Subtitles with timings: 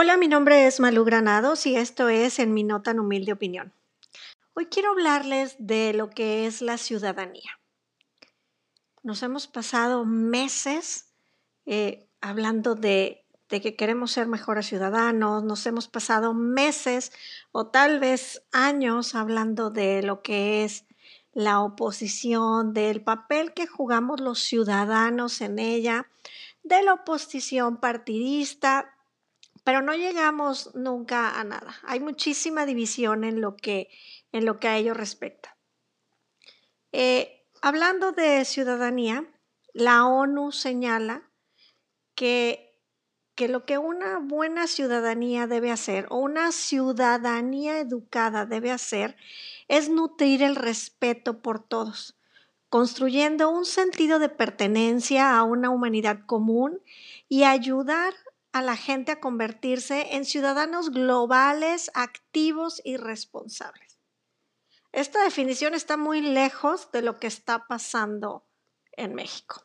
[0.00, 3.72] Hola, mi nombre es Malu Granados y esto es En mi no tan humilde opinión.
[4.54, 7.58] Hoy quiero hablarles de lo que es la ciudadanía.
[9.02, 11.12] Nos hemos pasado meses
[11.66, 17.10] eh, hablando de, de que queremos ser mejores ciudadanos, nos hemos pasado meses
[17.50, 20.84] o tal vez años hablando de lo que es
[21.32, 26.08] la oposición, del papel que jugamos los ciudadanos en ella,
[26.62, 28.94] de la oposición partidista,
[29.68, 31.76] pero no llegamos nunca a nada.
[31.82, 33.90] Hay muchísima división en lo que,
[34.32, 35.58] en lo que a ello respecta.
[36.90, 39.26] Eh, hablando de ciudadanía,
[39.74, 41.30] la ONU señala
[42.14, 42.80] que,
[43.34, 49.18] que lo que una buena ciudadanía debe hacer o una ciudadanía educada debe hacer
[49.68, 52.18] es nutrir el respeto por todos,
[52.70, 56.80] construyendo un sentido de pertenencia a una humanidad común
[57.28, 58.14] y ayudar
[58.58, 63.98] a la gente a convertirse en ciudadanos globales, activos y responsables.
[64.92, 68.46] Esta definición está muy lejos de lo que está pasando
[68.92, 69.62] en México.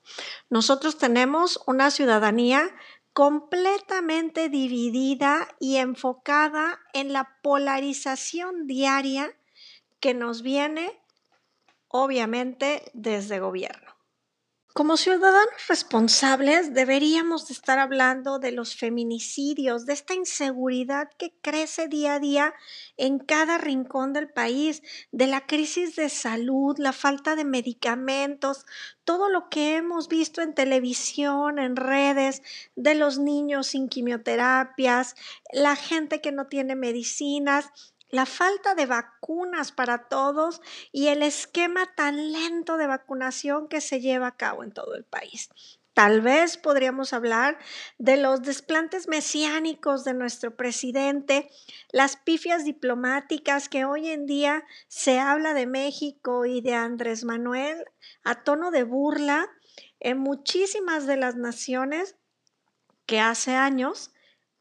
[0.49, 2.69] Nosotros tenemos una ciudadanía
[3.13, 9.35] completamente dividida y enfocada en la polarización diaria
[9.99, 10.99] que nos viene
[11.87, 13.92] obviamente desde gobierno.
[14.75, 22.15] Como ciudadanos responsables deberíamos estar hablando de los feminicidios, de esta inseguridad que crece día
[22.15, 22.55] a día
[22.97, 28.65] en cada rincón del país, de la crisis de salud, la falta de medicamentos,
[29.03, 32.41] todo lo que hemos visto en televisión, en redes,
[32.75, 35.15] de los niños sin quimioterapias,
[35.51, 40.61] la gente que no tiene medicinas, la falta de vacunas para todos
[40.91, 45.03] y el esquema tan lento de vacunación que se lleva a cabo en todo el
[45.03, 45.49] país.
[45.95, 47.57] Tal vez podríamos hablar
[47.97, 51.49] de los desplantes mesiánicos de nuestro presidente,
[51.91, 57.83] las pifias diplomáticas que hoy en día se habla de México y de Andrés Manuel
[58.23, 59.49] a tono de burla
[59.99, 62.15] en muchísimas de las naciones
[63.07, 64.12] que hace años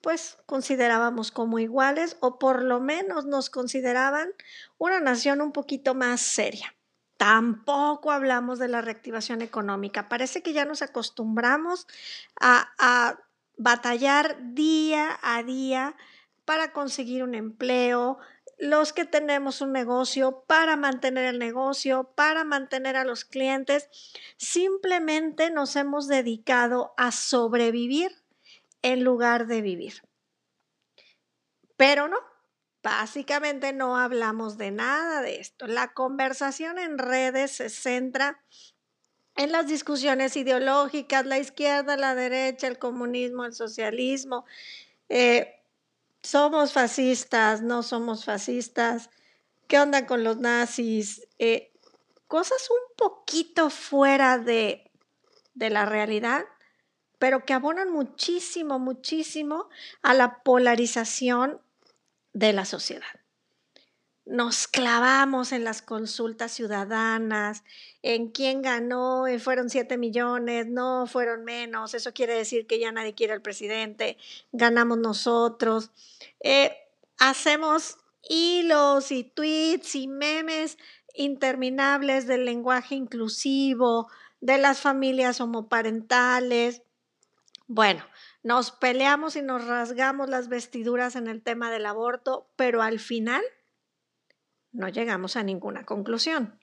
[0.02, 4.32] pues considerábamos como iguales o por lo menos nos consideraban
[4.76, 6.74] una nación un poquito más seria.
[7.16, 10.08] Tampoco hablamos de la reactivación económica.
[10.08, 11.86] Parece que ya nos acostumbramos
[12.40, 13.18] a,
[13.58, 15.94] batallar día a día
[16.44, 18.18] para conseguir un empleo,
[18.58, 23.88] los que tenemos un negocio, para mantener el negocio, para mantener a los clientes.
[24.36, 28.21] Simplemente nos hemos dedicado a sobrevivir
[28.82, 30.02] en lugar de vivir.
[31.76, 32.18] Pero no,
[32.82, 35.66] básicamente no hablamos de nada de esto.
[35.66, 38.42] La conversación en redes se centra
[39.36, 44.44] en las discusiones ideológicas, la izquierda, la derecha, el comunismo, el socialismo.
[45.08, 45.54] Eh,
[46.22, 49.10] somos fascistas, no somos fascistas.
[49.68, 51.26] ¿Qué onda con los nazis?
[51.38, 51.72] Eh,
[52.26, 54.90] cosas un poquito fuera de,
[55.54, 56.44] de la realidad
[57.22, 59.68] pero que abonan muchísimo, muchísimo
[60.02, 61.60] a la polarización
[62.32, 63.20] de la sociedad.
[64.24, 67.62] Nos clavamos en las consultas ciudadanas,
[68.02, 72.90] en quién ganó, eh, fueron 7 millones, no fueron menos, eso quiere decir que ya
[72.90, 74.18] nadie quiere al presidente,
[74.50, 75.92] ganamos nosotros.
[76.40, 76.76] Eh,
[77.18, 80.76] hacemos hilos y tweets y memes
[81.14, 84.08] interminables del lenguaje inclusivo,
[84.40, 86.82] de las familias homoparentales,
[87.66, 88.04] bueno,
[88.42, 93.42] nos peleamos y nos rasgamos las vestiduras en el tema del aborto, pero al final
[94.72, 96.58] no llegamos a ninguna conclusión.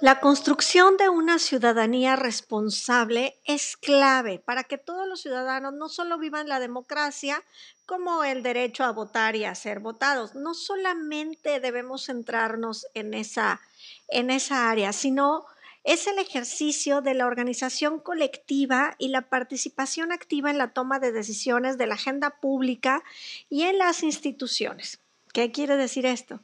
[0.00, 6.18] La construcción de una ciudadanía responsable es clave para que todos los ciudadanos no solo
[6.18, 7.42] vivan la democracia
[7.86, 10.34] como el derecho a votar y a ser votados.
[10.34, 13.60] No solamente debemos centrarnos en esa,
[14.08, 15.46] en esa área, sino
[15.84, 21.12] es el ejercicio de la organización colectiva y la participación activa en la toma de
[21.12, 23.04] decisiones de la agenda pública
[23.50, 25.00] y en las instituciones.
[25.34, 26.40] ¿Qué quiere decir esto?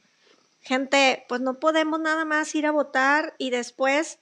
[0.61, 4.19] Gente, pues no podemos nada más ir a votar y después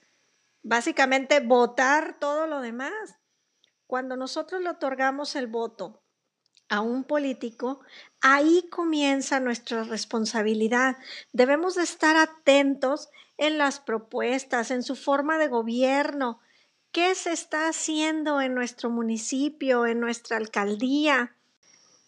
[0.62, 3.16] básicamente votar todo lo demás.
[3.86, 6.00] Cuando nosotros le otorgamos el voto
[6.68, 7.80] a un político,
[8.20, 10.96] ahí comienza nuestra responsabilidad.
[11.32, 13.08] Debemos de estar atentos
[13.38, 16.40] en las propuestas, en su forma de gobierno,
[16.92, 21.36] qué se está haciendo en nuestro municipio, en nuestra alcaldía.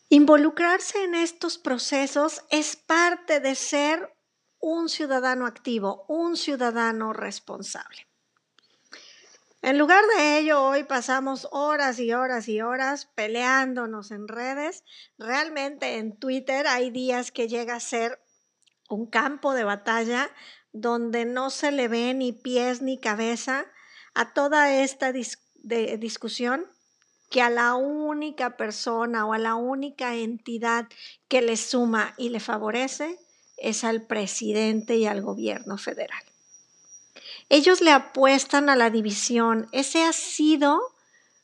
[0.09, 4.15] Involucrarse en estos procesos es parte de ser
[4.61, 8.06] un ciudadano activo, un ciudadano responsable.
[9.62, 14.82] En lugar de ello, hoy pasamos horas y horas y horas peleándonos en redes.
[15.19, 18.20] Realmente en Twitter hay días que llega a ser
[18.88, 20.29] un campo de batalla
[20.73, 23.67] donde no se le ve ni pies ni cabeza
[24.14, 26.67] a toda esta discusión
[27.31, 30.88] que a la única persona o a la única entidad
[31.29, 33.17] que le suma y le favorece
[33.59, 36.31] es al presidente y al gobierno federal.
[37.49, 39.69] Ellos le apuestan a la división.
[39.73, 40.81] Ese ha sido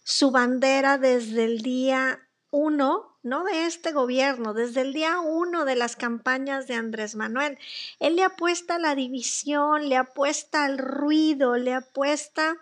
[0.05, 5.77] su bandera desde el día uno, no de este gobierno, desde el día uno de
[5.77, 7.59] las campañas de Andrés Manuel.
[8.00, 12.56] Él le apuesta a la división, le apuesta al ruido, le apuesta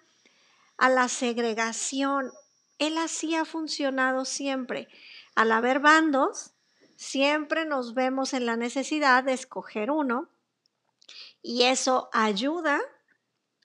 [0.76, 2.32] a la segregación.
[2.78, 4.88] Él así ha funcionado siempre.
[5.34, 6.50] Al haber bandos,
[6.96, 10.28] siempre nos vemos en la necesidad de escoger uno
[11.42, 12.80] y eso ayuda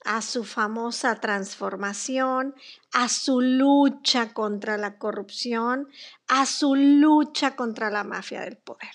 [0.03, 2.55] a su famosa transformación,
[2.91, 5.87] a su lucha contra la corrupción,
[6.27, 8.91] a su lucha contra la mafia del poder.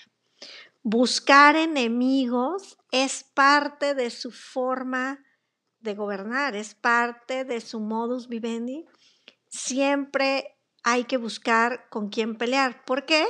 [0.83, 5.23] Buscar enemigos es parte de su forma
[5.79, 8.85] de gobernar, es parte de su modus vivendi.
[9.49, 12.85] Siempre hay que buscar con quién pelear.
[12.85, 13.25] ¿Por qué?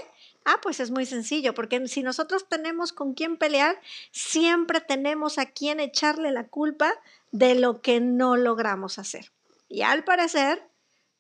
[0.46, 3.82] Ah, pues es muy sencillo, porque si nosotros tenemos con quién pelear,
[4.12, 6.94] siempre tenemos a quién echarle la culpa
[7.32, 9.32] de lo que no logramos hacer.
[9.68, 10.70] Y al parecer,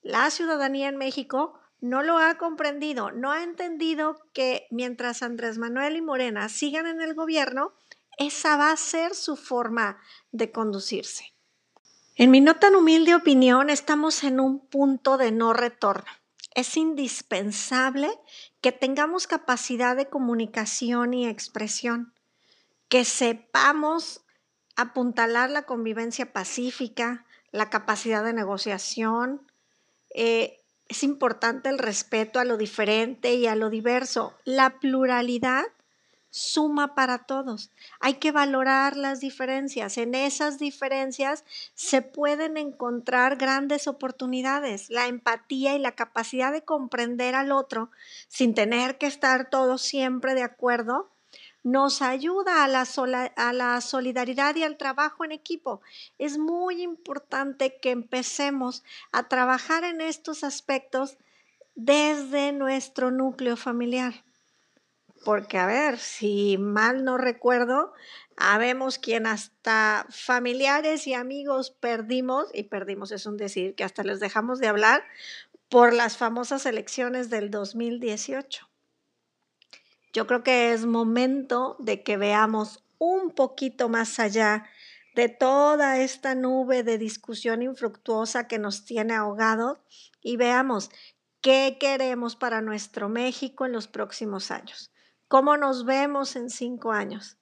[0.01, 5.95] la ciudadanía en México no lo ha comprendido, no ha entendido que mientras Andrés Manuel
[5.95, 7.73] y Morena sigan en el gobierno,
[8.17, 9.99] esa va a ser su forma
[10.31, 11.33] de conducirse.
[12.15, 16.11] En mi no tan humilde opinión, estamos en un punto de no retorno.
[16.55, 18.09] Es indispensable
[18.59, 22.15] que tengamos capacidad de comunicación y expresión,
[22.89, 24.25] que sepamos
[24.77, 29.41] apuntalar la convivencia pacífica, la capacidad de negociación.
[30.13, 34.33] Eh, es importante el respeto a lo diferente y a lo diverso.
[34.45, 35.65] La pluralidad
[36.29, 37.71] suma para todos.
[37.99, 39.97] Hay que valorar las diferencias.
[39.97, 44.89] En esas diferencias se pueden encontrar grandes oportunidades.
[44.91, 47.89] La empatía y la capacidad de comprender al otro
[48.27, 51.09] sin tener que estar todos siempre de acuerdo
[51.71, 52.85] nos ayuda a la,
[53.35, 55.81] a la solidaridad y al trabajo en equipo.
[56.17, 61.17] Es muy importante que empecemos a trabajar en estos aspectos
[61.75, 64.23] desde nuestro núcleo familiar
[65.25, 67.91] porque a ver, si mal no recuerdo,
[68.37, 74.21] habemos quien hasta familiares y amigos perdimos, y perdimos es un decir, que hasta les
[74.21, 75.03] dejamos de hablar
[75.67, 78.69] por las famosas elecciones del 2018.
[80.13, 84.65] Yo creo que es momento de que veamos un poquito más allá
[85.15, 89.79] de toda esta nube de discusión infructuosa que nos tiene ahogados
[90.21, 90.89] y veamos
[91.41, 94.91] qué queremos para nuestro México en los próximos años.
[95.27, 97.37] ¿Cómo nos vemos en cinco años?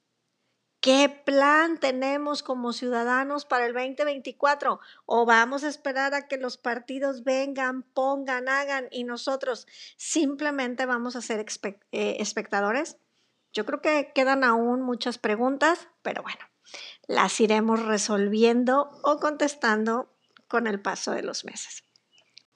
[0.85, 4.79] ¿Qué plan tenemos como ciudadanos para el 2024?
[5.07, 9.65] ¿O vamos a esperar a que los partidos vengan, pongan, hagan y nosotros
[9.97, 11.43] simplemente vamos a ser
[11.91, 12.97] eh, espectadores?
[13.51, 16.45] Yo creo que quedan aún muchas preguntas, pero bueno,
[17.07, 20.15] las iremos resolviendo o contestando
[20.47, 21.83] con el paso de los meses.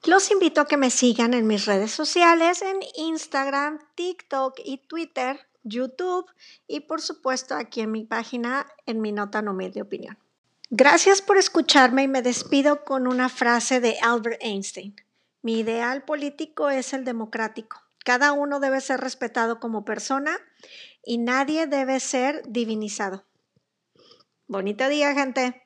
[0.04, 5.49] Los invito a que me sigan en mis redes sociales, en Instagram, TikTok y Twitter,
[5.62, 6.26] YouTube
[6.66, 10.18] y por supuesto aquí en mi página en mi nota no de opinión.
[10.70, 14.94] Gracias por escucharme y me despido con una frase de Albert Einstein.
[15.42, 17.82] Mi ideal político es el democrático.
[18.04, 20.38] Cada uno debe ser respetado como persona
[21.04, 23.24] y nadie debe ser divinizado.
[24.46, 25.62] Bonito día, gente.